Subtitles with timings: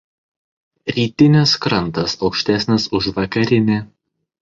[0.95, 3.83] Rytinis krantas aukštesnis už vakarinį.